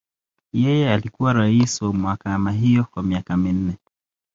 [0.53, 3.77] Yeye alikuwa rais wa mahakama hiyo kwa miaka minne.